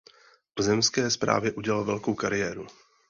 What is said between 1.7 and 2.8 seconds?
velkou kariéru.